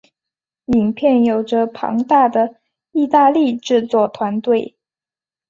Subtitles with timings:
[0.65, 2.55] 影片有着庞大的
[2.91, 4.75] 意大利制作团队。